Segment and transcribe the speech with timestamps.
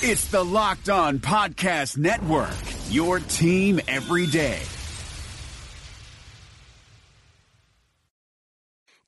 [0.00, 2.54] It's the Locked On Podcast Network,
[2.88, 4.60] your team every day.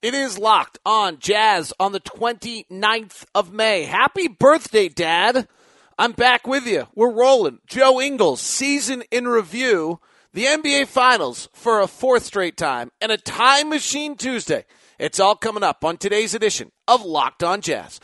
[0.03, 3.85] It is locked on Jazz on the 29th of May.
[3.85, 5.47] Happy birthday, Dad.
[5.97, 6.89] I'm back with you.
[6.97, 7.61] We're rolling.
[7.69, 10.01] Joe Ingles, season in review,
[10.33, 14.65] the NBA Finals for a fourth straight time, and a time machine Tuesday.
[15.01, 18.01] It's all coming up on today's edition of Locked On Jazz.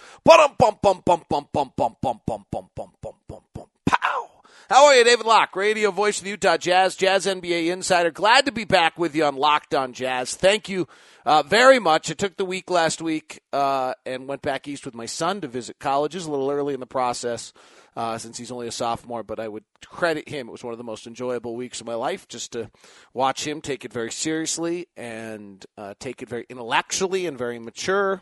[3.85, 4.26] Pow.
[4.69, 8.11] How are you, David Locke, radio voice of the Utah Jazz, Jazz NBA insider.
[8.11, 10.35] Glad to be back with you on Locked On Jazz.
[10.35, 10.89] Thank you
[11.25, 12.11] uh, very much.
[12.11, 15.47] I took the week last week uh, and went back east with my son to
[15.47, 17.53] visit colleges a little early in the process.
[17.95, 20.49] Uh, since he's only a sophomore, but I would credit him.
[20.49, 22.71] It was one of the most enjoyable weeks of my life just to
[23.15, 28.21] watch him take it very seriously and uh, take it very intellectually and very mature.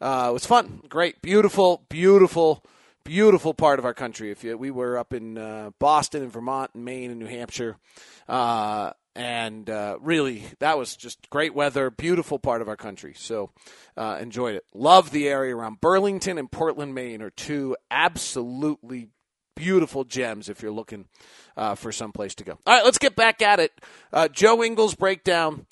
[0.00, 2.64] Uh, it was fun, great, beautiful, beautiful,
[3.04, 4.30] beautiful part of our country.
[4.30, 7.76] If you, we were up in uh, Boston and Vermont and Maine and New Hampshire,
[8.28, 13.14] uh, and uh, really that was just great weather, beautiful part of our country.
[13.16, 13.50] So
[13.96, 14.64] uh, enjoyed it.
[14.74, 19.08] Love the area around Burlington and Portland, Maine are two absolutely
[19.54, 21.06] beautiful gems if you're looking
[21.56, 22.58] uh, for some place to go.
[22.66, 23.72] All right, let's get back at it.
[24.12, 25.66] Uh, Joe Ingles breakdown.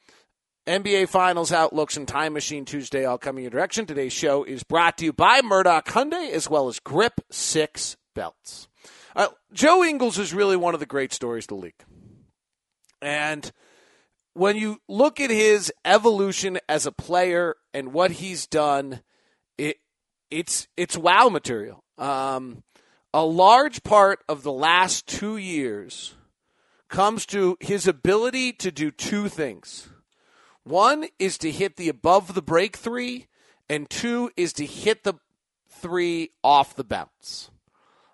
[0.67, 3.87] NBA Finals outlooks and Time Machine Tuesday all coming your direction.
[3.87, 8.69] Today's show is brought to you by Murdock Hyundai as well as Grip Six Belts.
[9.17, 11.83] Uh, Joe Ingles is really one of the great stories of the league.
[13.01, 13.51] And
[14.35, 19.01] when you look at his evolution as a player and what he's done,
[19.57, 19.79] it
[20.31, 21.83] it's it's wow material.
[21.97, 22.63] Um,
[23.15, 26.15] a large part of the last two years
[26.89, 29.89] comes to his ability to do two things.
[30.65, 33.29] One is to hit the above the break three,
[33.69, 35.15] and two is to hit the
[35.69, 37.51] three off the bounce.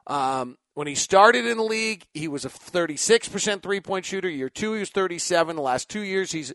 [0.06, 4.28] Um, when he started in the league, he was a 36% three point shooter.
[4.28, 5.56] Year two, he was 37.
[5.56, 6.52] The last two years, he's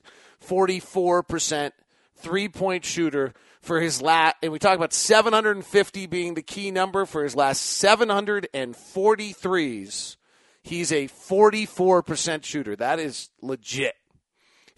[0.47, 1.71] 44%
[2.15, 4.35] three point shooter for his last.
[4.41, 10.15] And we talk about 750 being the key number for his last 743s.
[10.63, 12.75] He's a 44% shooter.
[12.75, 13.95] That is legit.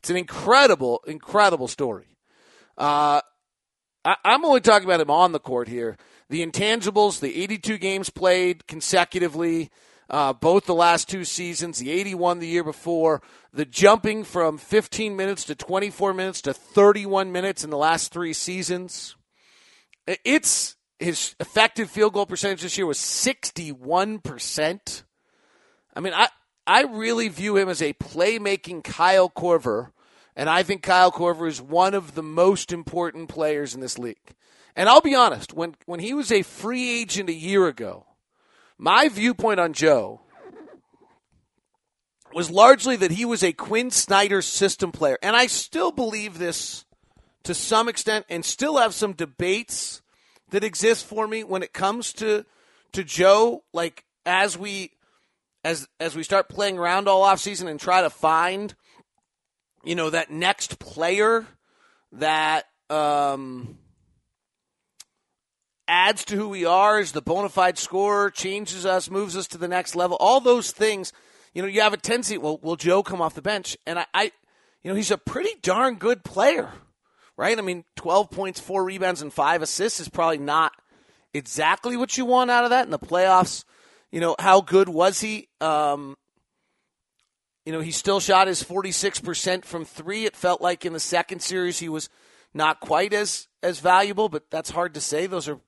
[0.04, 2.18] It's an incredible, incredible story.
[2.78, 3.22] Uh,
[4.04, 5.96] I, I'm only talking about him on the court here
[6.30, 9.72] the intangibles, the 82 games played consecutively,
[10.10, 13.22] uh, both the last two seasons, the 81 the year before,
[13.54, 18.34] the jumping from 15 minutes to 24 minutes to 31 minutes in the last three
[18.34, 19.16] seasons.
[20.06, 25.04] It's his effective field goal percentage this year was 61%.
[25.96, 26.28] I mean, I,
[26.66, 29.92] I really view him as a playmaking Kyle Korver,
[30.36, 34.34] and I think Kyle Korver is one of the most important players in this league.
[34.76, 38.08] And I'll be honest, when, when he was a free agent a year ago,
[38.78, 40.22] my viewpoint on Joe
[42.34, 45.20] was largely that he was a Quinn Snyder system player.
[45.22, 46.86] And I still believe this
[47.44, 50.02] to some extent and still have some debates
[50.50, 52.46] that exist for me when it comes to
[52.94, 54.92] to Joe like as we
[55.64, 58.76] as as we start playing around all off season and try to find
[59.84, 61.46] you know that next player
[62.14, 63.78] that um
[65.88, 69.58] adds to who we are, is the bona fide scorer, changes us, moves us to
[69.58, 70.18] the next level.
[70.20, 71.12] All those things,
[71.54, 72.38] you know, you have a tendency.
[72.38, 73.78] Well, will Joe come off the bench?
[73.86, 74.32] And I, I
[74.82, 76.72] you know, he's a pretty darn good player,
[77.38, 77.58] right?
[77.58, 80.72] I mean, twelve points, four rebounds, and five assists is probably not
[81.34, 83.64] exactly what you want out of that in the playoffs.
[84.12, 85.50] You know, how good was he?
[85.60, 86.16] Um,
[87.66, 90.26] you know, he still shot his 46% from three.
[90.26, 92.10] It felt like in the second series he was
[92.54, 95.26] not quite as as valuable, but that's hard to say.
[95.26, 95.60] Those are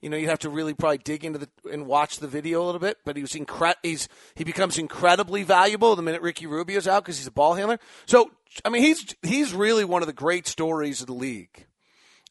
[0.00, 2.66] you know, you'd have to really probably dig into the and watch the video a
[2.66, 2.98] little bit.
[3.04, 7.18] But he was incre- he's he becomes incredibly valuable the minute Ricky Rubio's out because
[7.18, 7.78] he's a ball handler.
[8.06, 8.30] So
[8.64, 11.66] I mean, he's he's really one of the great stories of the league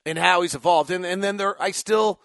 [0.05, 0.91] and how he's evolved.
[0.91, 2.21] And and then there, I still,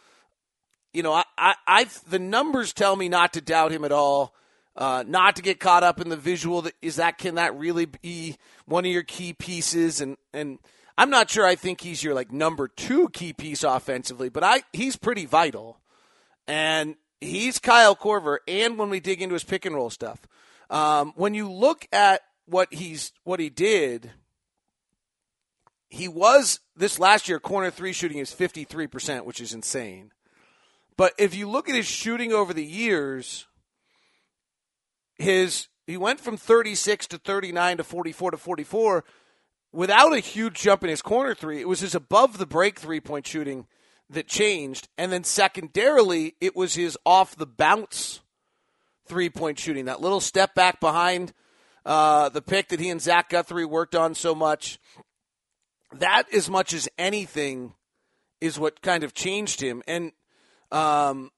[0.93, 4.35] you know, I I, I've, the numbers tell me not to doubt him at all.
[4.77, 7.87] Uh, not to get caught up in the visual that is that can that really
[7.87, 8.37] be
[8.67, 10.59] one of your key pieces and and
[11.01, 14.63] I'm not sure I think he's your like number two key piece offensively, but I
[14.75, 15.81] he's pretty vital.
[16.47, 20.21] And he's Kyle Korver, and when we dig into his pick and roll stuff,
[20.69, 24.11] um, when you look at what he's what he did,
[25.89, 30.13] he was this last year corner three shooting is 53 percent, which is insane.
[30.99, 33.47] But if you look at his shooting over the years,
[35.21, 39.05] his he went from 36 to 39 to 44 to 44
[39.73, 43.01] without a huge jump in his corner three, it was his above the break three
[43.01, 43.67] point shooting
[44.09, 44.89] that changed.
[44.99, 48.21] And then secondarily, it was his off the bounce
[49.07, 49.87] three point shooting.
[49.87, 51.33] That little step back behind
[51.85, 54.79] uh, the pick that he and Zach Guthrie worked on so much.
[55.93, 57.75] That, as much as anything,
[58.41, 59.83] is what kind of changed him.
[59.89, 60.13] And
[60.71, 61.31] um,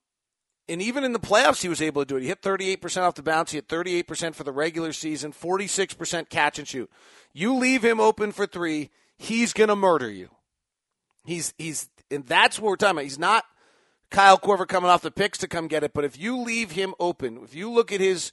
[0.72, 2.22] and even in the playoffs, he was able to do it.
[2.22, 3.50] He hit 38% off the bounce.
[3.50, 6.90] He hit 38% for the regular season, 46% catch and shoot.
[7.34, 10.30] You leave him open for three, he's going to murder you.
[11.24, 13.04] He's he's and that's what we're talking about.
[13.04, 13.44] He's not
[14.10, 16.94] Kyle Korver coming off the picks to come get it, but if you leave him
[16.98, 18.32] open, if you look at his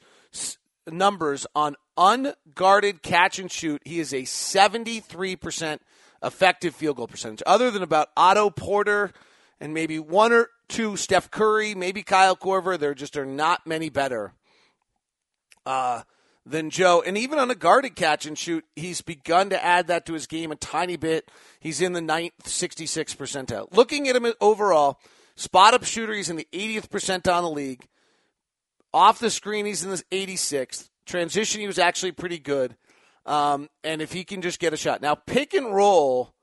[0.88, 5.80] numbers on unguarded catch and shoot, he is a 73%
[6.24, 7.44] effective field goal percentage.
[7.46, 9.12] Other than about Otto Porter
[9.60, 13.90] and maybe one or two Steph Curry, maybe Kyle Korver, there just are not many
[13.90, 14.34] better.
[15.66, 16.02] Uh,
[16.50, 17.04] than Joe.
[17.06, 20.28] And even on a guarded catch and shoot, he's begun to add that to his
[20.28, 21.30] game a tiny bit.
[21.60, 23.74] He's in the ninth, 66 percentile.
[23.76, 25.00] Looking at him overall,
[25.36, 27.88] spot up shooter, he's in the 80th percentile in the league.
[28.94, 30.90] Off the screen, he's in the 86th.
[31.06, 32.76] Transition, he was actually pretty good.
[33.26, 35.02] Um, and if he can just get a shot.
[35.02, 36.34] Now, pick and roll,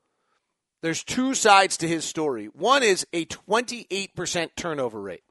[0.81, 2.45] there's two sides to his story.
[2.45, 5.23] One is a 28% turnover rate.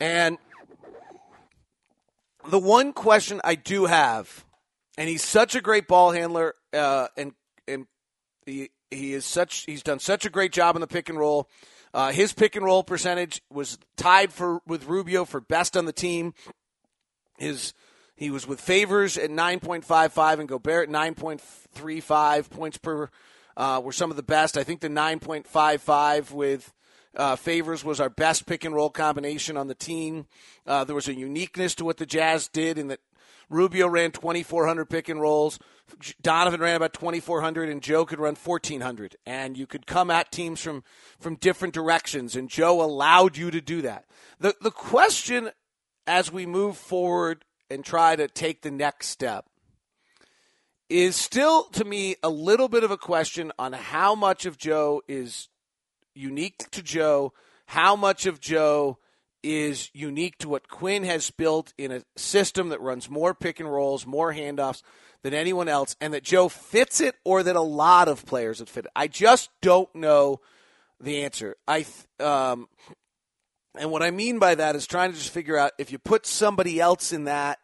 [0.00, 0.38] And
[2.48, 4.44] the one question I do have,
[4.96, 7.34] and he's such a great ball handler, uh, and
[7.68, 7.86] and
[8.46, 11.48] he he is such he's done such a great job in the pick and roll.
[11.92, 15.92] Uh, his pick and roll percentage was tied for with Rubio for best on the
[15.92, 16.32] team.
[17.36, 17.74] His
[18.16, 23.08] he was with Favors at 9.55 and Gobert at 9.35 points per
[23.56, 24.56] uh, were some of the best.
[24.56, 26.72] I think the 9.55 with
[27.16, 30.26] uh, Favors was our best pick and roll combination on the team.
[30.66, 33.00] Uh, there was a uniqueness to what the Jazz did in that
[33.48, 35.58] Rubio ran 2,400 pick and rolls.
[36.22, 39.16] Donovan ran about 2,400, and Joe could run 1,400.
[39.26, 40.84] And you could come at teams from,
[41.18, 44.04] from different directions, and Joe allowed you to do that.
[44.38, 45.50] The, the question
[46.06, 49.49] as we move forward and try to take the next step
[50.90, 55.02] is still, to me, a little bit of a question on how much of Joe
[55.08, 55.48] is
[56.14, 57.32] unique to Joe,
[57.66, 58.98] how much of Joe
[59.42, 63.72] is unique to what Quinn has built in a system that runs more pick and
[63.72, 64.82] rolls, more handoffs
[65.22, 68.68] than anyone else, and that Joe fits it or that a lot of players would
[68.68, 68.90] fit it.
[68.96, 70.40] I just don't know
[71.00, 71.56] the answer.
[71.68, 71.86] I
[72.18, 72.68] um,
[73.78, 76.26] and what I mean by that is trying to just figure out if you put
[76.26, 77.60] somebody else in that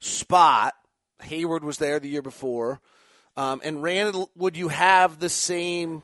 [0.00, 0.74] spot.
[1.22, 2.80] Hayward was there the year before,
[3.36, 4.30] um, and Randall.
[4.36, 6.02] Would you have the same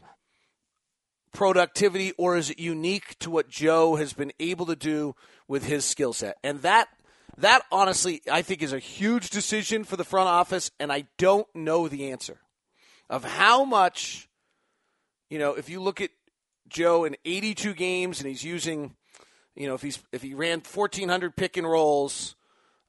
[1.33, 5.15] productivity, or is it unique to what Joe has been able to do
[5.49, 6.37] with his skill set?
[6.43, 6.89] And that
[7.39, 11.47] that honestly, I think, is a huge decision for the front office, and I don't
[11.55, 12.39] know the answer
[13.11, 14.29] of how much.
[15.31, 16.11] You know, if you look at
[16.69, 18.95] Joe in 82 games, and he's using,
[19.57, 22.37] you know, if he's if he ran 1,400 pick and rolls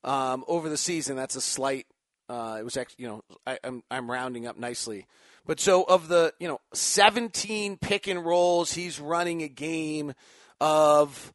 [0.03, 1.87] um, over the season, that's a slight.
[2.27, 5.05] Uh, it was actually, you know, I, I'm I'm rounding up nicely.
[5.45, 10.13] But so of the, you know, 17 pick and rolls he's running a game
[10.59, 11.33] of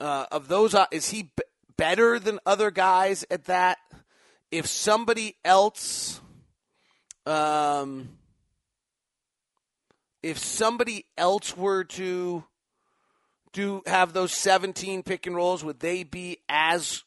[0.00, 1.42] uh, of those uh, is he b-
[1.76, 3.78] better than other guys at that?
[4.50, 6.20] If somebody else
[7.26, 8.08] um
[10.22, 12.44] if somebody else were to
[13.52, 17.04] do have those 17 pick and rolls, would they be as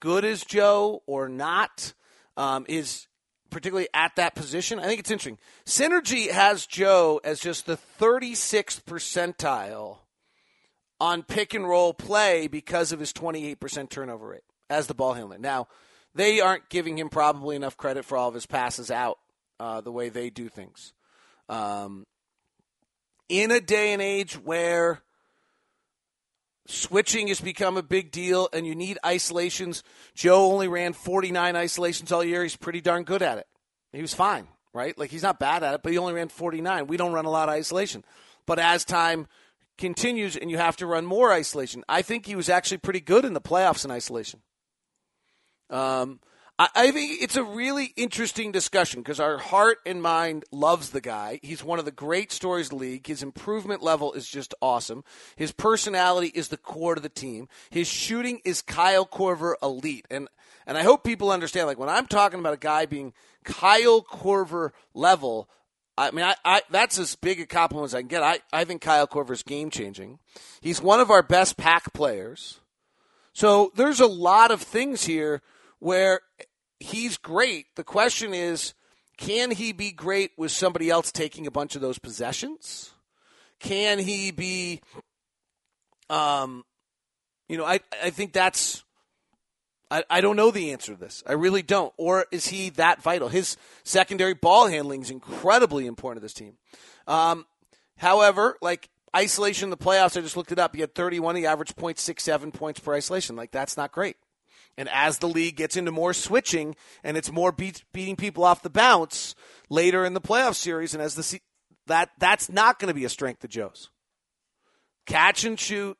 [0.00, 1.94] good as Joe or not?
[2.36, 3.06] Um, is
[3.50, 4.78] particularly at that position.
[4.78, 5.38] I think it's interesting.
[5.66, 9.98] Synergy has Joe as just the 36th percentile
[11.00, 15.38] on pick and roll play because of his 28% turnover rate as the ball handler.
[15.38, 15.66] Now,
[16.14, 19.18] they aren't giving him probably enough credit for all of his passes out
[19.58, 20.92] uh, the way they do things.
[21.48, 22.06] Um,
[23.28, 25.00] in a day and age where
[26.70, 29.82] switching has become a big deal and you need isolations.
[30.14, 32.42] Joe only ran 49 isolations all year.
[32.42, 33.46] He's pretty darn good at it.
[33.92, 34.96] He was fine, right?
[34.96, 36.86] Like he's not bad at it, but he only ran 49.
[36.86, 38.04] We don't run a lot of isolation.
[38.46, 39.26] But as time
[39.78, 43.24] continues and you have to run more isolation, I think he was actually pretty good
[43.24, 44.40] in the playoffs in isolation.
[45.70, 46.20] Um,
[46.60, 51.00] I, I think it's a really interesting discussion because our heart and mind loves the
[51.00, 51.40] guy.
[51.42, 53.06] He's one of the great stories of the league.
[53.06, 55.02] His improvement level is just awesome.
[55.36, 57.48] His personality is the core to the team.
[57.70, 60.06] His shooting is Kyle Korver elite.
[60.10, 60.28] And
[60.66, 64.72] and I hope people understand, like when I'm talking about a guy being Kyle Korver
[64.92, 65.48] level,
[65.96, 68.22] I mean, I, I, that's as big a compliment as I can get.
[68.22, 70.18] I, I think Kyle Korver is game changing.
[70.60, 72.60] He's one of our best pack players.
[73.32, 75.40] So there's a lot of things here
[75.78, 76.20] where
[76.80, 77.66] he's great.
[77.76, 78.74] The question is,
[79.16, 82.90] can he be great with somebody else taking a bunch of those possessions?
[83.60, 84.80] can he be?
[86.08, 86.64] Um,
[87.48, 88.82] you know, I I think that's.
[89.92, 91.22] I, I don't know the answer to this.
[91.26, 91.92] I really don't.
[91.96, 93.28] Or is he that vital?
[93.28, 96.58] His secondary ball handling is incredibly important to this team.
[97.08, 97.44] Um,
[97.96, 100.76] however, like isolation in the playoffs, I just looked it up.
[100.76, 101.34] He had 31.
[101.34, 103.34] He averaged 0.67 points per isolation.
[103.34, 104.14] Like, that's not great.
[104.78, 106.74] And as the league gets into more switching
[107.04, 109.34] and it's more beat, beating people off the bounce
[109.68, 111.40] later in the playoff series, and as the
[111.86, 113.90] that that's not going to be a strength of Joe's.
[115.06, 115.98] Catch and shoot,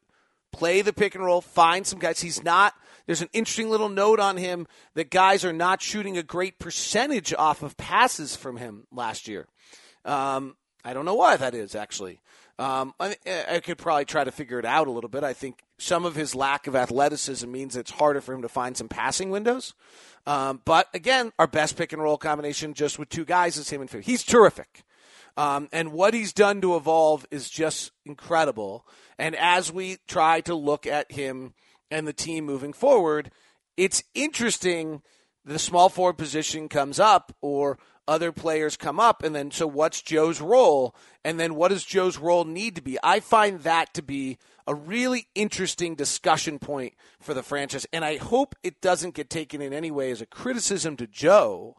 [0.52, 2.20] play the pick and roll, find some guys.
[2.20, 2.74] He's not.
[3.06, 7.34] There's an interesting little note on him that guys are not shooting a great percentage
[7.34, 9.48] off of passes from him last year.
[10.04, 12.20] Um, I don't know why that is actually.
[12.58, 13.16] Um, I,
[13.50, 15.24] I, could probably try to figure it out a little bit.
[15.24, 18.76] I think some of his lack of athleticism means it's harder for him to find
[18.76, 19.74] some passing windows.
[20.26, 23.80] Um, but again, our best pick and roll combination just with two guys is him
[23.80, 24.02] and Phil.
[24.02, 24.84] He's terrific.
[25.36, 28.86] Um, and what he's done to evolve is just incredible.
[29.18, 31.54] And as we try to look at him
[31.90, 33.30] and the team moving forward,
[33.76, 35.02] it's interesting
[35.44, 40.02] the small forward position comes up or other players come up and then so what's
[40.02, 40.94] Joe's role
[41.24, 42.98] and then what does Joe's role need to be?
[43.02, 48.16] I find that to be a really interesting discussion point for the franchise and I
[48.16, 51.76] hope it doesn't get taken in any way as a criticism to Joe.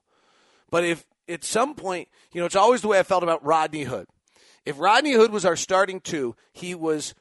[0.70, 3.84] But if at some point, you know, it's always the way I felt about Rodney
[3.84, 4.08] Hood.
[4.66, 7.16] If Rodney Hood was our starting two, he was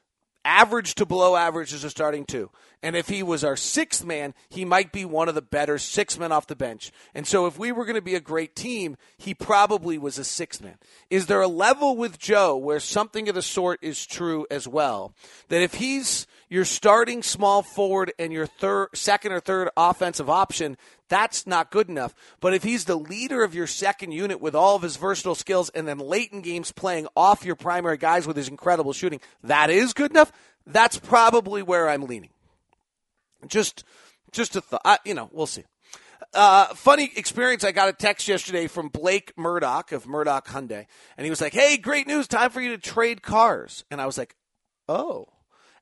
[0.44, 2.50] average to below average as a starting two.
[2.82, 6.18] And if he was our sixth man, he might be one of the better six
[6.18, 6.90] men off the bench.
[7.14, 10.24] And so if we were going to be a great team, he probably was a
[10.24, 10.78] sixth man.
[11.10, 15.14] Is there a level with Joe where something of the sort is true as well?
[15.48, 20.78] That if he's your starting small forward and your third, second or third offensive option,
[21.10, 22.14] that's not good enough.
[22.40, 25.68] But if he's the leader of your second unit with all of his versatile skills
[25.70, 29.68] and then late in games playing off your primary guys with his incredible shooting, that
[29.68, 30.32] is good enough.
[30.66, 32.30] That's probably where I'm leaning.
[33.46, 33.84] Just,
[34.32, 35.00] just a thought.
[35.04, 35.64] You know, we'll see.
[36.32, 37.64] Uh, funny experience.
[37.64, 41.52] I got a text yesterday from Blake Murdock of Murdock Hyundai, and he was like,
[41.52, 42.28] "Hey, great news!
[42.28, 44.36] Time for you to trade cars." And I was like,
[44.88, 45.26] "Oh,"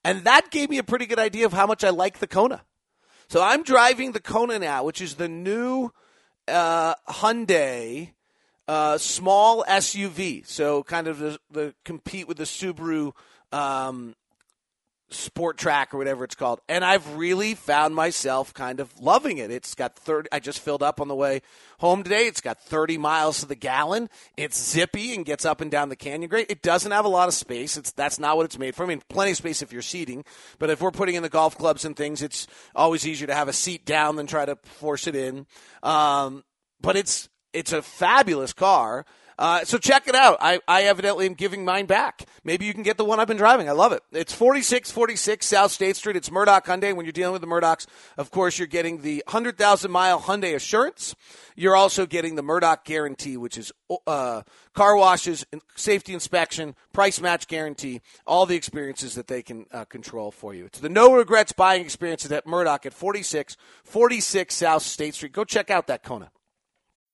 [0.05, 2.63] and that gave me a pretty good idea of how much I like the Kona.
[3.29, 5.91] So I'm driving the Kona now, which is the new
[6.47, 8.13] uh, Hyundai
[8.69, 10.47] uh, small SUV.
[10.47, 13.13] So kind of the, the compete with the Subaru
[13.51, 14.15] um,
[15.11, 16.61] Sport Track or whatever it's called.
[16.69, 19.51] And I've really found myself kind of loving it.
[19.51, 21.41] It's got 30, I just filled up on the way
[21.79, 22.27] home today.
[22.27, 24.11] It's got 30 miles to the gallon.
[24.37, 26.51] It's zippy and gets up and down the canyon great.
[26.51, 27.77] It doesn't have a lot of space.
[27.77, 28.85] It's, that's not what it's made for.
[28.85, 30.25] I mean, plenty of space if you're seating,
[30.59, 33.49] but if we're putting in the golf clubs and things, it's always easier to have
[33.49, 35.47] a seat down than try to force it in.
[35.83, 36.45] Um,
[36.81, 39.07] but it's, it's a fabulous car.
[39.39, 40.37] Uh, so check it out.
[40.41, 42.27] I, I evidently am giving mine back.
[42.43, 43.69] Maybe you can get the one I've been driving.
[43.69, 44.03] I love it.
[44.11, 46.17] It's 4646 South State Street.
[46.17, 46.95] It's Murdock Hyundai.
[46.95, 51.15] When you're dealing with the Murdocks, of course, you're getting the 100,000 mile Hyundai assurance.
[51.55, 53.73] You're also getting the Murdock guarantee, which is
[54.07, 54.43] uh,
[54.75, 60.33] car washes, safety inspection, price match guarantee, all the experiences that they can uh, control
[60.33, 60.67] for you.
[60.67, 65.33] It's the no regrets buying experiences at Murdock at 4646 South State Street.
[65.33, 66.31] Go check out that Kona.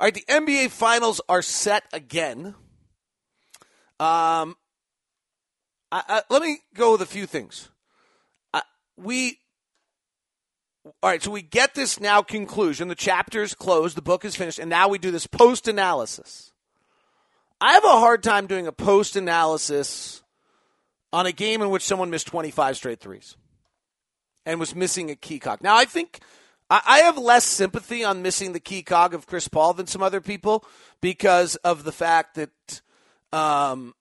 [0.00, 2.54] All right, the NBA Finals are set again.
[3.98, 4.56] Um,
[5.90, 7.68] I, I, let me go with a few things.
[8.96, 9.38] We,
[11.02, 12.88] all right, so we get this now conclusion.
[12.88, 16.52] The chapter is closed, the book is finished, and now we do this post analysis.
[17.60, 20.22] I have a hard time doing a post analysis
[21.12, 23.36] on a game in which someone missed 25 straight threes
[24.44, 25.62] and was missing a key cock.
[25.62, 26.20] Now, I think
[26.70, 30.20] I have less sympathy on missing the key cog of Chris Paul than some other
[30.20, 30.66] people
[31.00, 32.82] because of the fact that
[33.32, 33.94] um,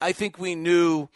[0.00, 1.08] I think we knew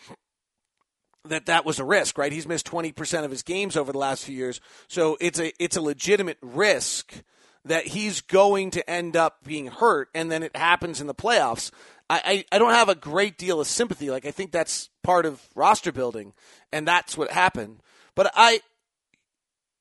[1.24, 2.32] that that was a risk, right?
[2.32, 4.60] He's missed 20% of his games over the last few years.
[4.88, 7.22] So it's a it's a legitimate risk
[7.64, 11.72] that he's going to end up being hurt and then it happens in the playoffs.
[12.08, 14.10] I, I, I don't have a great deal of sympathy.
[14.10, 16.32] Like I think that's part of roster building
[16.72, 17.80] and that's what happened.
[18.14, 18.60] But I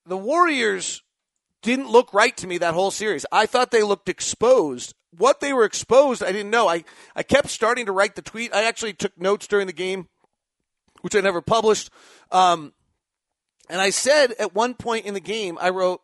[0.04, 1.02] the Warriors
[1.66, 3.26] didn't look right to me that whole series.
[3.32, 4.94] I thought they looked exposed.
[5.10, 6.68] What they were exposed, I didn't know.
[6.68, 6.84] I,
[7.16, 8.54] I kept starting to write the tweet.
[8.54, 10.08] I actually took notes during the game
[11.00, 11.90] which I never published.
[12.30, 12.72] Um,
[13.68, 16.00] and I said at one point in the game, I wrote,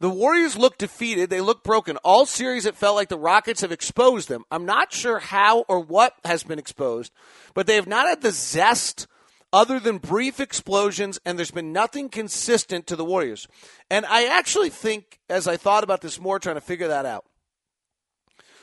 [0.00, 1.30] the Warriors look defeated.
[1.30, 1.96] They look broken.
[1.98, 4.44] All series, it felt like the Rockets have exposed them.
[4.50, 7.12] I'm not sure how or what has been exposed,
[7.54, 9.06] but they have not had the zest
[9.52, 13.48] other than brief explosions, and there's been nothing consistent to the Warriors.
[13.90, 17.24] And I actually think, as I thought about this more, trying to figure that out.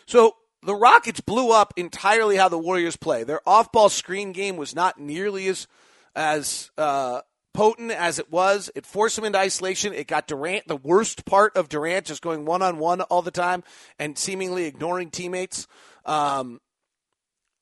[0.06, 3.24] So the Rockets blew up entirely how the Warriors play.
[3.24, 5.68] Their off-ball screen game was not nearly as
[6.16, 7.22] as uh,
[7.54, 8.70] potent as it was.
[8.74, 9.94] It forced them into isolation.
[9.94, 13.32] It got Durant the worst part of Durant just going one on one all the
[13.32, 13.64] time
[14.00, 15.68] and seemingly ignoring teammates.
[16.06, 16.62] Um,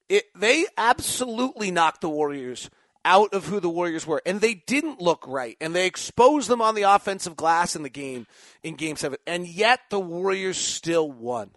[0.10, 2.70] it they absolutely knocked the Warriors
[3.06, 6.62] out of who the Warriors were, and they didn't look right, and they exposed them
[6.62, 8.28] on the offensive glass in the game
[8.64, 11.52] in Game Seven, and yet the Warriors still won.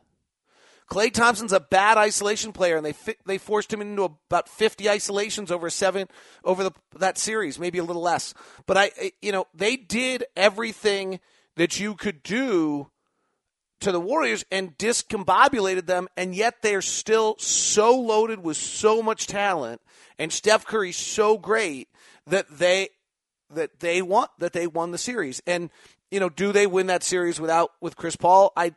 [0.90, 4.88] Klay Thompson's a bad isolation player, and they fi- they forced him into about 50
[4.88, 6.06] isolations over seven
[6.44, 8.34] over the, that series, maybe a little less.
[8.66, 11.18] But I, you know, they did everything
[11.56, 12.90] that you could do
[13.80, 19.26] to the Warriors and discombobulated them, and yet they're still so loaded with so much
[19.26, 19.80] talent,
[20.18, 21.88] and Steph Curry's so great
[22.26, 22.88] that they
[23.50, 25.40] that they want that they won the series.
[25.46, 25.70] And
[26.10, 28.52] you know, do they win that series without with Chris Paul?
[28.56, 28.74] I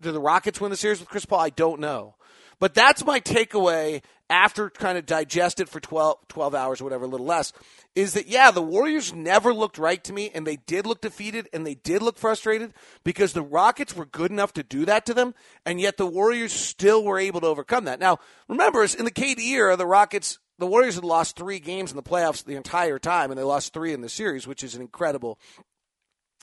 [0.00, 1.40] do the Rockets win the series with Chris Paul?
[1.40, 2.16] I don't know.
[2.60, 7.04] But that's my takeaway after kind of digest it for 12, 12 hours or whatever,
[7.04, 7.52] a little less,
[7.96, 11.48] is that, yeah, the Warriors never looked right to me, and they did look defeated,
[11.52, 15.14] and they did look frustrated because the Rockets were good enough to do that to
[15.14, 15.34] them,
[15.66, 17.98] and yet the Warriors still were able to overcome that.
[17.98, 21.96] Now, remember, in the KD era, the Rockets, the Warriors had lost three games in
[21.96, 24.80] the playoffs the entire time, and they lost three in the series, which is an
[24.80, 25.40] incredible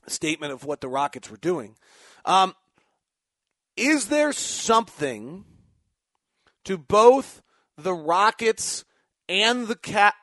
[0.07, 1.77] statement of what the Rockets were doing.
[2.25, 2.53] Um,
[3.77, 5.45] is there something
[6.67, 7.41] to both
[7.77, 8.83] the Rockets
[9.29, 9.75] and the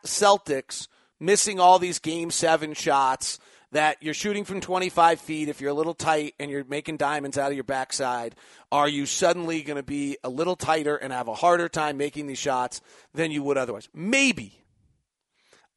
[0.04, 3.38] Celtics missing all these game seven shots
[3.72, 7.38] that you're shooting from 25 feet if you're a little tight and you're making diamonds
[7.38, 8.34] out of your backside?
[8.70, 12.26] Are you suddenly going to be a little tighter and have a harder time making
[12.26, 12.82] these shots
[13.14, 13.88] than you would otherwise?
[13.94, 14.62] Maybe.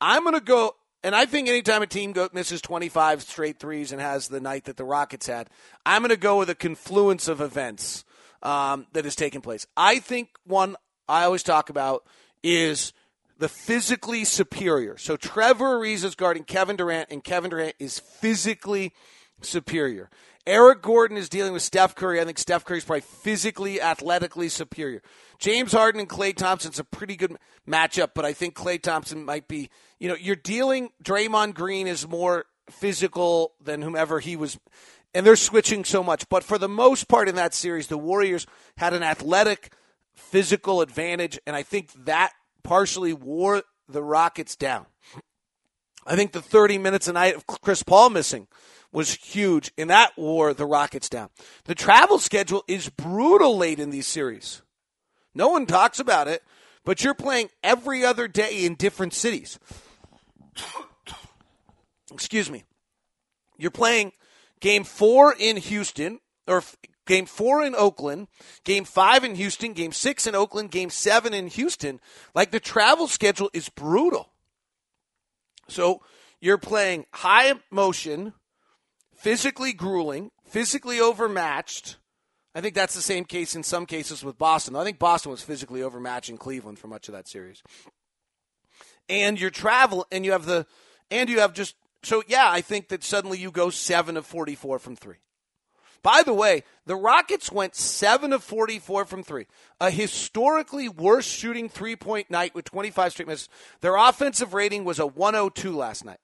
[0.02, 4.02] I'm going to go and I think anytime a team misses 25 straight threes and
[4.02, 5.50] has the night that the Rockets had,
[5.86, 8.04] I'm going to go with a confluence of events
[8.44, 9.68] um, that has taken place.
[9.76, 10.76] I think one
[11.08, 12.04] I always talk about
[12.44, 12.94] is
[13.40, 14.98] the physically superior.
[14.98, 18.94] So Trevor Ariza is guarding Kevin Durant, and Kevin Durant is physically
[19.42, 20.10] superior.
[20.48, 22.22] Eric Gordon is dealing with Steph Curry.
[22.22, 25.02] I think Steph Curry is probably physically, athletically superior.
[25.40, 27.36] James Harden and Klay Thompson's a pretty good
[27.68, 29.70] matchup, but I think Klay Thompson might be,
[30.00, 34.58] you know, you're dealing, Draymond Green is more physical than whomever he was,
[35.14, 36.28] and they're switching so much.
[36.30, 38.46] But for the most part in that series, the Warriors
[38.78, 39.74] had an athletic,
[40.16, 44.86] physical advantage, and I think that partially wore the Rockets down.
[46.06, 48.48] I think the 30 minutes a night of Chris Paul missing
[48.92, 51.30] was huge, and that wore the Rockets down.
[51.66, 54.62] The travel schedule is brutal late in these series.
[55.36, 56.42] No one talks about it,
[56.86, 59.60] but you're playing every other day in different cities.
[62.12, 62.64] Excuse me.
[63.58, 64.14] You're playing
[64.60, 66.64] game four in Houston, or
[67.06, 68.28] game four in Oakland,
[68.64, 72.00] game five in Houston, game six in Oakland, game seven in Houston.
[72.36, 74.30] Like the travel schedule is brutal.
[75.68, 76.02] So
[76.40, 78.34] you're playing high motion
[79.16, 81.98] physically grueling, physically overmatched.
[82.54, 84.76] I think that's the same case in some cases with Boston.
[84.76, 87.62] I think Boston was physically overmatched in Cleveland for much of that series.
[89.10, 90.66] And your travel, and you have the,
[91.12, 94.80] and you have just, so yeah, I think that suddenly you go 7 of 44
[94.80, 95.18] from three.
[96.04, 99.46] By the way, the Rockets went 7 of 44 from 3.
[99.82, 103.50] A historically worst shooting three point night with 25 straight misses.
[103.82, 106.20] Their offensive rating was a 102 last night.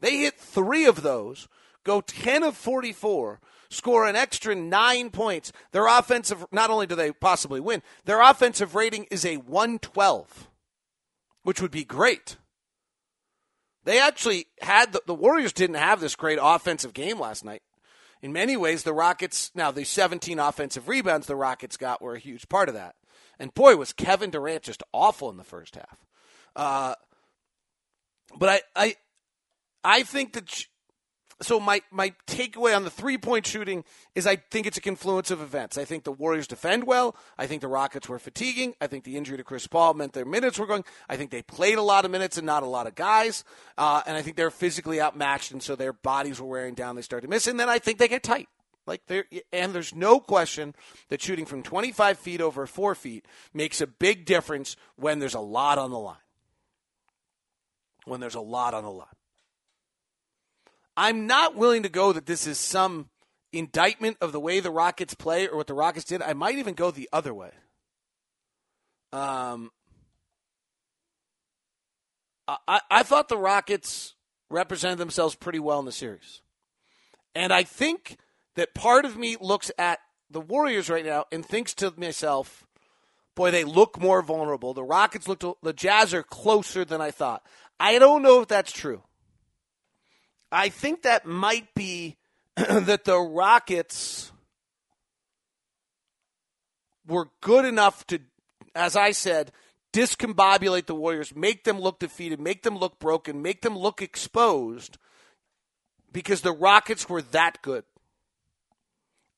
[0.00, 1.48] They hit three of those.
[1.84, 5.52] go 10 of 44, score an extra nine points.
[5.72, 10.48] Their offensive, not only do they possibly win, their offensive rating is a 112,
[11.42, 12.36] which would be great.
[13.84, 17.62] They actually had the, the Warriors didn't have this great offensive game last night.
[18.22, 22.18] In many ways, the Rockets, now the 17 offensive rebounds the Rockets got were a
[22.18, 22.94] huge part of that.
[23.38, 25.98] And boy, was Kevin Durant just awful in the first half.
[26.56, 26.94] Uh,
[28.38, 28.96] but I, I,
[29.82, 30.66] I think that
[31.42, 35.30] so my my takeaway on the three point shooting is I think it's a confluence
[35.30, 35.76] of events.
[35.76, 37.16] I think the Warriors defend well.
[37.38, 38.74] I think the Rockets were fatiguing.
[38.80, 40.84] I think the injury to Chris Paul meant their minutes were going.
[41.08, 43.44] I think they played a lot of minutes and not a lot of guys.
[43.76, 46.96] Uh, and I think they're physically outmatched, and so their bodies were wearing down.
[46.96, 48.48] They started to miss, and then I think they get tight.
[48.86, 50.74] Like there, and there's no question
[51.08, 55.40] that shooting from 25 feet over four feet makes a big difference when there's a
[55.40, 56.16] lot on the line.
[58.04, 59.06] When there's a lot on the line.
[60.96, 63.08] I'm not willing to go that this is some
[63.52, 66.22] indictment of the way the Rockets play or what the Rockets did.
[66.22, 67.50] I might even go the other way.
[69.12, 69.70] Um,
[72.46, 74.14] I, I thought the Rockets
[74.50, 76.42] represented themselves pretty well in the series.
[77.34, 78.18] And I think
[78.56, 82.66] that part of me looks at the Warriors right now and thinks to myself,
[83.34, 84.74] boy, they look more vulnerable.
[84.74, 87.44] The Rockets looked, the Jazz are closer than I thought.
[87.80, 89.02] I don't know if that's true.
[90.54, 92.16] I think that might be
[92.56, 94.30] that the Rockets
[97.06, 98.20] were good enough to,
[98.74, 99.50] as I said,
[99.92, 104.96] discombobulate the Warriors, make them look defeated, make them look broken, make them look exposed
[106.12, 107.84] because the Rockets were that good.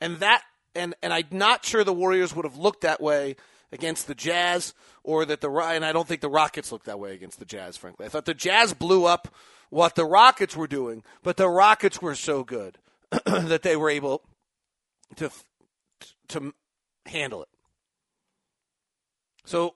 [0.00, 0.42] And that
[0.74, 3.37] and and I'm not sure the Warriors would have looked that way
[3.72, 7.14] against the Jazz or that the and I don't think the Rockets looked that way
[7.14, 8.07] against the Jazz frankly.
[8.07, 9.29] I thought the Jazz blew up
[9.70, 12.79] what the Rockets were doing, but the Rockets were so good
[13.26, 14.22] that they were able
[15.16, 15.31] to
[16.29, 16.55] to
[17.07, 17.48] handle it.
[19.44, 19.74] So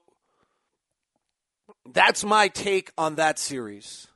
[1.92, 4.09] that's my take on that series.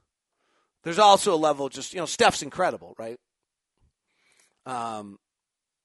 [0.83, 3.19] There's also a level just you know Steph's incredible, right?
[4.67, 5.19] Um,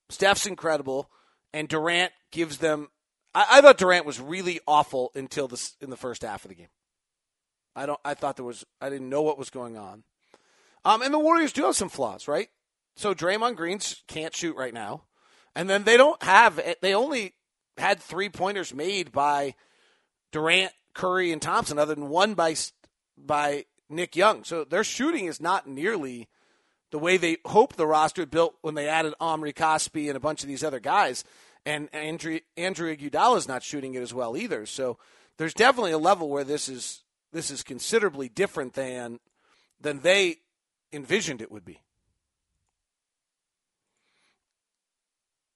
[0.10, 1.10] Steph's incredible,
[1.54, 2.90] and Durant gives them.
[3.34, 6.56] I, I thought Durant was really awful until this in the first half of the
[6.56, 6.68] game.
[7.76, 8.00] I don't.
[8.04, 8.66] I thought there was.
[8.82, 10.04] I didn't know what was going on.
[10.86, 12.50] Um, and the Warriors do have some flaws, right?
[12.96, 15.04] So Draymond Green's can't shoot right now,
[15.56, 16.60] and then they don't have.
[16.82, 17.34] They only
[17.78, 19.56] had three pointers made by
[20.32, 22.56] Durant, Curry, and Thompson, other than one by
[23.18, 24.44] by Nick Young.
[24.44, 26.28] So their shooting is not nearly
[26.92, 30.42] the way they hoped the roster built when they added Omri Caspi and a bunch
[30.42, 31.24] of these other guys.
[31.66, 34.66] And Andrew Andrew Iguodala is not shooting it as well either.
[34.66, 34.98] So
[35.38, 39.20] there's definitely a level where this is this is considerably different than
[39.80, 40.38] than they
[40.92, 41.82] envisioned it would be.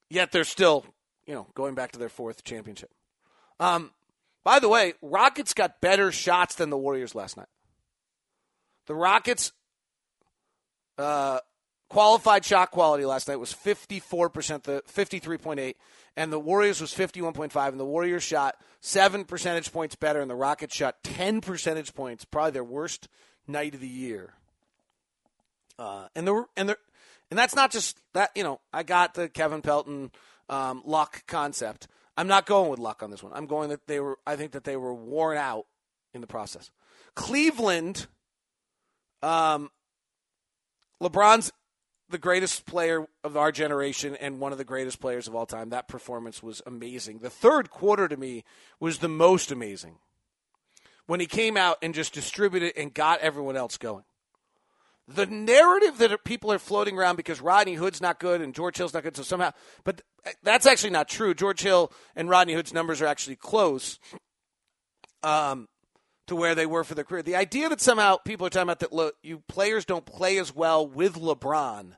[0.10, 0.86] Yet they're still,
[1.26, 2.92] you know, going back to their fourth championship.
[3.60, 3.92] Um,
[4.44, 7.48] by the way, Rockets got better shots than the Warriors last night.
[8.86, 9.54] The Rockets
[10.98, 11.40] uh,
[11.94, 15.76] qualified shot quality last night was 54%, the 53.8,
[16.18, 20.36] and the Warriors was 51.5, and the Warriors shot seven percentage points better, and the
[20.36, 23.08] Rockets shot 10 percentage points, probably their worst
[23.48, 24.34] night of the year.
[25.78, 26.78] Uh, and the and the
[27.30, 28.30] and that's not just that.
[28.36, 30.12] You know, I got the Kevin Pelton
[30.50, 31.88] um, luck concept.
[32.16, 33.32] I'm not going with luck on this one.
[33.34, 34.20] I'm going that they were.
[34.26, 35.66] I think that they were worn out
[36.14, 36.70] in the process.
[37.16, 38.06] Cleveland,
[39.24, 39.72] um,
[41.02, 41.52] LeBron's
[42.14, 45.72] the greatest player of our generation and one of the greatest players of all time.
[45.72, 47.20] That performance was amazing.
[47.20, 48.46] The third quarter to me
[48.80, 49.98] was the most amazing
[51.08, 54.04] when he came out and just distributed and got everyone else going.
[55.08, 58.94] The narrative that people are floating around because Rodney Hood's not good and George Hill's
[58.94, 59.52] not good, so somehow,
[59.84, 60.02] but
[60.44, 61.34] that's actually not true.
[61.34, 64.00] George Hill and Rodney Hood's numbers are actually close.
[65.24, 65.68] Um,
[66.28, 67.22] to where they were for their career.
[67.22, 70.56] The idea that somehow people are talking about that look, you players don't play as
[70.56, 71.96] well with LeBron.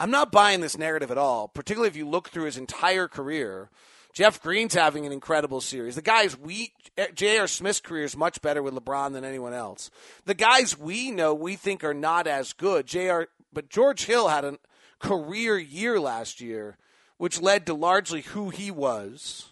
[0.00, 3.70] I'm not buying this narrative at all, particularly if you look through his entire career.
[4.12, 5.94] Jeff Green's having an incredible series.
[5.94, 6.72] The guys we
[7.14, 7.46] J.R.
[7.46, 9.90] Smith's career is much better with LeBron than anyone else.
[10.24, 12.86] The guys we know we think are not as good.
[12.86, 13.28] J.R.
[13.52, 14.58] but George Hill had a
[14.98, 16.76] career year last year,
[17.18, 19.50] which led to largely who he was.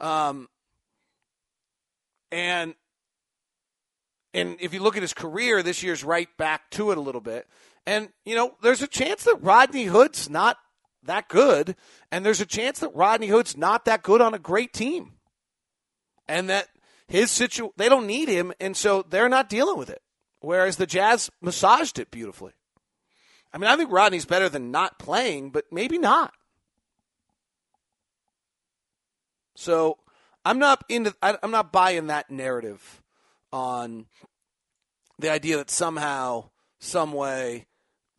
[0.00, 0.48] Um,
[2.32, 2.74] and
[4.32, 7.20] and if you look at his career, this year's right back to it a little
[7.20, 7.48] bit.
[7.90, 10.58] And, you know, there's a chance that Rodney Hood's not
[11.02, 11.74] that good.
[12.12, 15.14] And there's a chance that Rodney Hood's not that good on a great team.
[16.28, 16.68] And that
[17.08, 18.52] his situ they don't need him.
[18.60, 20.02] And so they're not dealing with it.
[20.38, 22.52] Whereas the Jazz massaged it beautifully.
[23.52, 26.32] I mean, I think Rodney's better than not playing, but maybe not.
[29.56, 29.98] So
[30.44, 31.12] I'm not into.
[31.20, 33.02] I'm not buying that narrative
[33.52, 34.06] on
[35.18, 37.66] the idea that somehow, some way,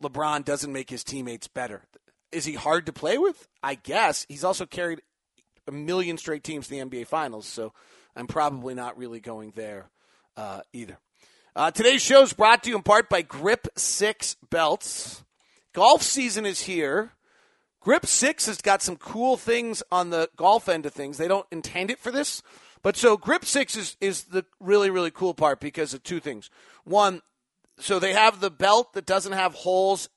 [0.02, 1.82] LeBron doesn't make his teammates better.
[2.30, 3.48] Is he hard to play with?
[3.62, 5.02] I guess he's also carried
[5.66, 7.72] a million straight teams to the NBA Finals, so
[8.16, 9.90] I'm probably not really going there
[10.36, 10.98] uh, either.
[11.54, 15.22] Uh, today's show is brought to you in part by Grip Six Belts.
[15.74, 17.12] Golf season is here.
[17.80, 21.18] Grip Six has got some cool things on the golf end of things.
[21.18, 22.42] They don't intend it for this,
[22.82, 26.48] but so Grip Six is is the really really cool part because of two things.
[26.84, 27.22] One,
[27.78, 30.08] so they have the belt that doesn't have holes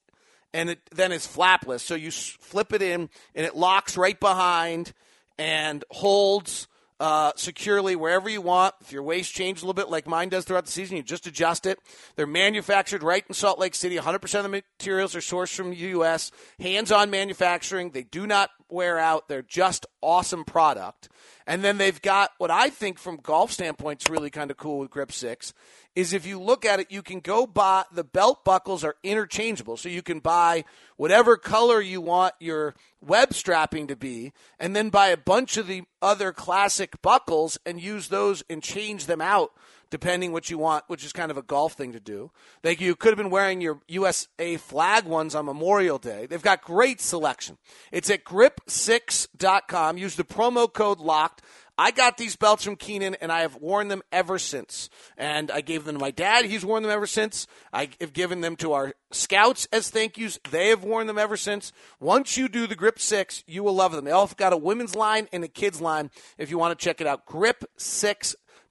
[0.53, 1.81] and it then is flapless.
[1.81, 4.93] So you flip it in and it locks right behind
[5.37, 6.67] and holds
[6.99, 8.73] uh, securely wherever you want.
[8.81, 11.27] If your waist changes a little bit, like mine does throughout the season, you just
[11.27, 11.77] adjust it.
[12.15, 13.97] They're manufactured right in Salt Lake City.
[13.97, 16.31] 100% of the materials are sourced from the U.S.
[16.59, 17.91] Hands on manufacturing.
[17.91, 19.27] They do not wear out.
[19.27, 21.09] They're just awesome product.
[21.47, 24.79] And then they've got what I think, from golf standpoint, is really kind of cool
[24.79, 25.53] with Grip 6
[25.95, 29.77] is if you look at it, you can go buy the belt buckles are interchangeable.
[29.77, 30.65] So you can buy
[30.97, 35.67] whatever color you want your web strapping to be, and then buy a bunch of
[35.67, 39.51] the other classic buckles and use those and change them out
[39.89, 42.31] depending what you want, which is kind of a golf thing to do.
[42.63, 46.27] Like you You could have been wearing your USA flag ones on Memorial Day.
[46.27, 47.57] They've got great selection.
[47.91, 49.97] It's at grip6.com.
[49.97, 51.41] Use the promo code LOCKED.
[51.77, 54.89] I got these belts from Keenan, and I have worn them ever since.
[55.17, 56.45] And I gave them to my dad.
[56.45, 57.47] He's worn them ever since.
[57.73, 60.39] I have given them to our scouts as thank yous.
[60.49, 61.73] They have worn them ever since.
[61.99, 64.05] Once you do the Grip 6, you will love them.
[64.05, 67.01] They also got a women's line and a kids line if you want to check
[67.01, 67.25] it out.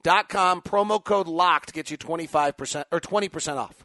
[0.05, 3.85] Grip6.com, promo code LOCKED to get you 25% or 20% off.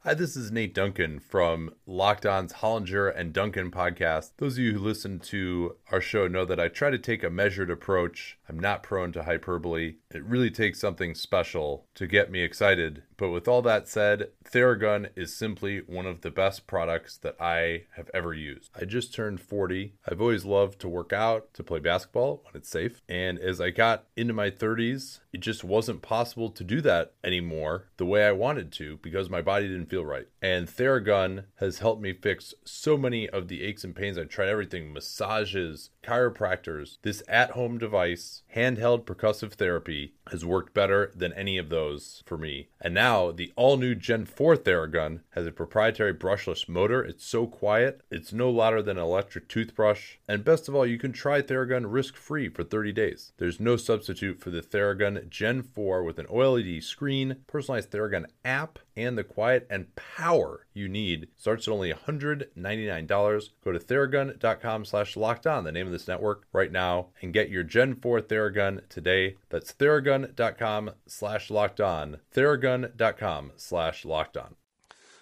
[0.00, 4.30] Hi, this is Nate Duncan from Locked On's Hollinger and Duncan podcast.
[4.38, 7.30] Those of you who listen to our show know that I try to take a
[7.30, 8.38] measured approach.
[8.48, 9.96] I'm not prone to hyperbole.
[10.14, 13.02] It really takes something special to get me excited.
[13.16, 17.84] But with all that said, Theragun is simply one of the best products that I
[17.96, 18.70] have ever used.
[18.74, 19.94] I just turned 40.
[20.06, 23.00] I've always loved to work out, to play basketball when it's safe.
[23.08, 27.88] And as I got into my 30s, it just wasn't possible to do that anymore
[27.96, 30.28] the way I wanted to because my body didn't feel right.
[30.40, 34.18] And Theragun has helped me fix so many of the aches and pains.
[34.18, 36.98] I tried everything massages, chiropractors.
[37.02, 42.38] This at home device, handheld percussive therapy, has worked better than any of those for
[42.38, 42.68] me.
[42.80, 47.04] And now the all new Gen 4 Theragun has a proprietary brushless motor.
[47.04, 50.16] It's so quiet, it's no louder than an electric toothbrush.
[50.26, 53.32] And best of all, you can try Theragun risk free for 30 days.
[53.36, 58.80] There's no substitute for the Theragun Gen 4 with an OLED screen, personalized Theragun app,
[58.96, 61.28] and the quiet and power you need.
[61.36, 63.48] Starts at only $199.
[63.64, 67.50] Go to theragun.com slash locked on, the name of this network, right now, and get
[67.50, 69.36] your Gen 4 Theragun today.
[69.50, 72.18] That's theragun.com slash locked on.
[72.34, 74.56] Theragun.com slash locked on.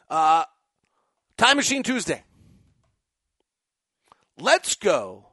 [0.09, 0.45] Uh,
[1.37, 2.23] Time Machine Tuesday.
[4.39, 5.27] Let's go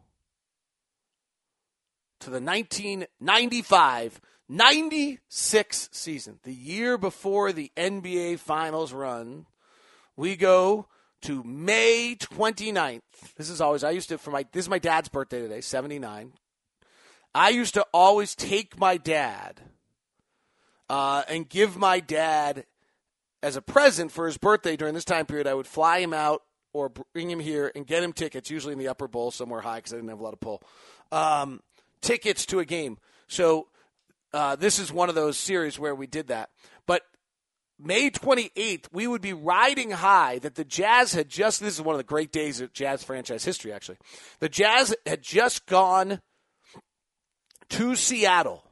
[2.19, 4.21] to the 1995
[4.51, 9.45] 96 season, the year before the NBA Finals run.
[10.17, 10.87] We go
[11.21, 13.01] to May 29th.
[13.37, 16.33] This is always, I used to, for my, this is my dad's birthday today, 79.
[17.33, 19.61] I used to always take my dad
[20.89, 22.65] uh, and give my dad
[23.41, 25.47] as a present for his birthday during this time period.
[25.47, 28.79] I would fly him out or bring him here and get him tickets, usually in
[28.79, 30.61] the upper bowl somewhere high because I didn't have a lot of pull.
[31.09, 31.61] Um,
[32.01, 32.97] tickets to a game.
[33.29, 33.67] So
[34.33, 36.49] uh, this is one of those series where we did that.
[36.85, 37.03] But
[37.79, 41.95] May 28th, we would be riding high that the Jazz had just, this is one
[41.95, 43.97] of the great days of Jazz franchise history, actually.
[44.39, 46.21] The Jazz had just gone
[47.69, 48.63] to Seattle,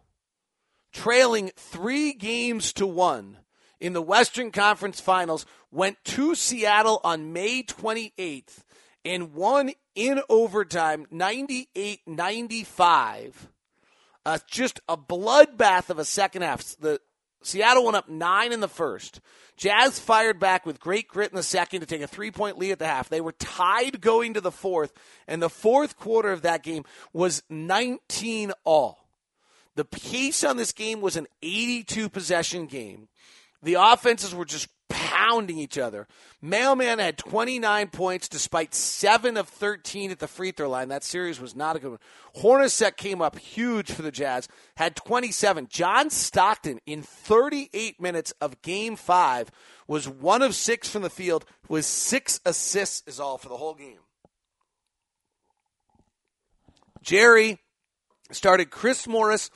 [0.93, 3.37] trailing three games to one
[3.79, 8.63] in the Western Conference Finals, went to Seattle on May 28th
[9.05, 13.49] and won in overtime 98 95
[14.25, 16.63] uh, just a bloodbath of a second half.
[16.79, 16.99] The
[17.41, 19.21] Seattle went up nine in the first.
[19.55, 22.71] Jazz fired back with great grit in the second to take a three point lead
[22.71, 23.09] at the half.
[23.09, 24.93] They were tied going to the fourth,
[25.27, 29.09] and the fourth quarter of that game was 19 all.
[29.75, 33.07] The pace on this game was an 82 possession game.
[33.61, 36.07] The offenses were just pounding each other.
[36.41, 40.89] Mailman had 29 points despite 7 of 13 at the free throw line.
[40.89, 41.99] That series was not a good one.
[42.37, 45.67] Hornacek came up huge for the Jazz, had 27.
[45.69, 49.51] John Stockton, in 38 minutes of game five,
[49.87, 53.75] was one of six from the field, was six assists, is all for the whole
[53.75, 53.99] game.
[57.01, 57.59] Jerry
[58.31, 59.49] started Chris Morris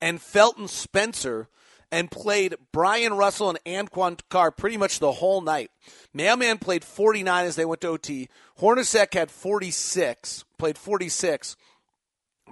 [0.00, 1.48] and Felton Spencer
[1.92, 5.70] and played Bryon Russell and Antoine Carr pretty much the whole night.
[6.14, 8.28] Mailman played 49 as they went to OT.
[8.60, 11.56] Hornacek had 46, played 46.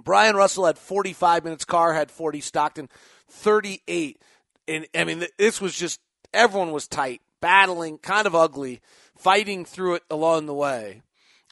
[0.03, 1.65] Bryon Russell had 45 minutes.
[1.65, 2.41] Carr had 40.
[2.41, 2.89] Stockton
[3.29, 4.21] 38.
[4.67, 5.99] And I mean, this was just
[6.33, 8.81] everyone was tight, battling, kind of ugly,
[9.17, 11.01] fighting through it along the way.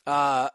[0.06, 0.50] Uh,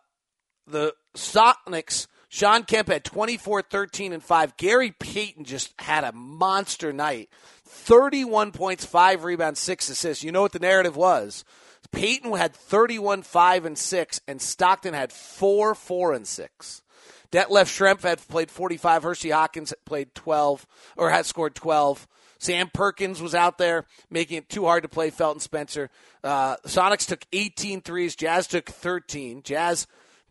[0.67, 4.57] the Sonics Shawn Kemp had 24, 13, and 5.
[4.57, 7.29] Gary Payton just had a monster night
[7.67, 10.25] 31 points, 5 rebounds, 6 assists.
[10.25, 11.45] You know what the narrative was?
[11.91, 16.83] Payton had 31, 5, and 6, and Stockton had 4, 4, and 6.
[17.31, 19.03] Detlef Schrempf had played 45.
[19.03, 20.67] Hersey Hawkins played 12,
[20.97, 22.09] or had scored 12.
[22.39, 25.91] Sam Perkins was out there making it too hard to play Felton Spencer.
[26.25, 28.17] Uh, Sonics took 18 threes.
[28.17, 29.43] Jazz took 13.
[29.43, 29.87] Jazz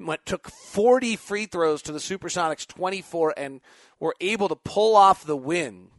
[0.05, 3.61] went took 40 free throws to the Supersonics 24 and
[3.99, 5.89] were able to pull off the win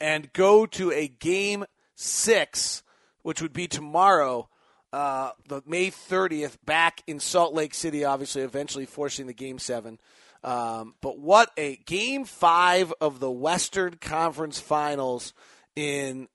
[0.00, 2.82] and go to a game 6
[3.22, 4.48] which would be tomorrow
[4.92, 9.98] uh, the May 30th back in Salt Lake City obviously eventually forcing the game 7
[10.42, 15.32] um, but what a game 5 of the Western Conference Finals
[15.74, 16.28] in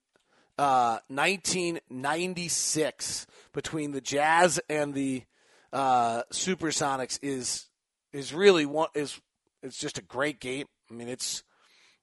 [0.58, 5.22] uh, 1996 between the Jazz and the
[5.72, 7.66] uh, Supersonics is
[8.12, 9.20] is really one is
[9.62, 10.66] it's just a great game.
[10.90, 11.42] I mean, it's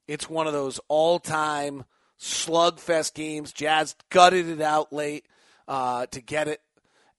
[0.08, 1.86] it's one of those all time
[2.20, 3.52] slugfest games.
[3.52, 5.26] Jazz gutted it out late
[5.68, 6.62] uh, to get it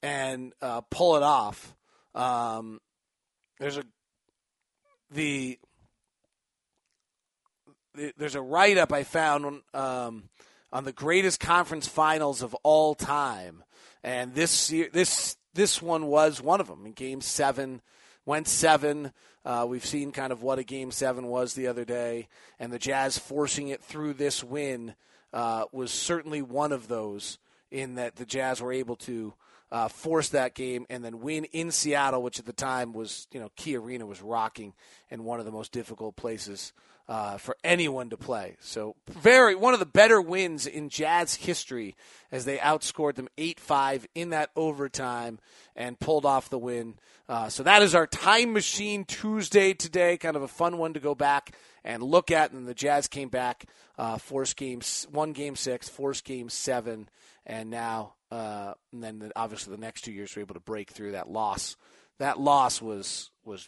[0.01, 1.75] and uh, pull it off.
[2.15, 2.79] Um,
[3.59, 3.83] there's a
[5.11, 5.59] the,
[7.95, 10.29] the there's a write up I found on um,
[10.71, 13.63] on the greatest conference finals of all time,
[14.03, 16.85] and this this this one was one of them.
[16.85, 17.81] In Game Seven,
[18.25, 19.11] went seven.
[19.45, 22.27] Uh, we've seen kind of what a Game Seven was the other day,
[22.59, 24.93] and the Jazz forcing it through this win
[25.33, 27.37] uh, was certainly one of those.
[27.71, 29.35] In that the Jazz were able to
[29.71, 33.39] uh, force that game and then win in Seattle, which at the time was, you
[33.39, 34.73] know, Key Arena was rocking
[35.11, 36.73] and one of the most difficult places
[37.09, 38.55] uh, for anyone to play.
[38.59, 41.95] So very one of the better wins in Jazz history
[42.31, 45.39] as they outscored them eight five in that overtime
[45.75, 46.99] and pulled off the win.
[47.27, 50.99] Uh, so that is our time machine Tuesday today, kind of a fun one to
[50.99, 52.51] go back and look at.
[52.51, 53.65] And the Jazz came back,
[53.97, 57.09] uh, force games, one game six, force game seven,
[57.43, 61.13] and now uh, and then obviously the next two years were able to break through
[61.13, 61.75] that loss.
[62.19, 63.67] That loss was was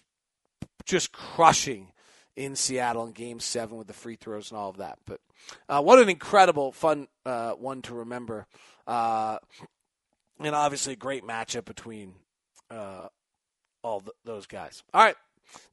[0.85, 1.91] just crushing
[2.35, 4.99] in Seattle in Game Seven with the free throws and all of that.
[5.05, 5.19] But
[5.67, 8.47] uh, what an incredible, fun uh, one to remember,
[8.87, 9.37] uh,
[10.39, 12.13] and obviously a great matchup between
[12.69, 13.07] uh,
[13.83, 14.83] all those guys.
[14.93, 15.15] All right.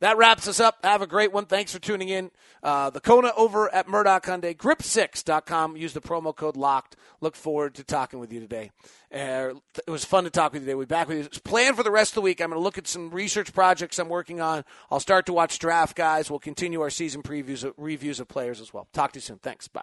[0.00, 0.78] That wraps us up.
[0.84, 1.46] Have a great one.
[1.46, 2.30] Thanks for tuning in.
[2.62, 5.76] Uh, the Kona over at Murdock Hyundai, grip6.com.
[5.76, 6.96] Use the promo code LOCKED.
[7.20, 8.70] Look forward to talking with you today.
[9.12, 9.54] Uh,
[9.86, 10.74] it was fun to talk with you today.
[10.74, 11.40] We'll be back with you.
[11.40, 12.40] Plan for the rest of the week.
[12.40, 14.64] I'm going to look at some research projects I'm working on.
[14.90, 16.30] I'll start to watch draft guys.
[16.30, 18.88] We'll continue our season previews, reviews of players as well.
[18.92, 19.38] Talk to you soon.
[19.38, 19.68] Thanks.
[19.68, 19.82] Bye.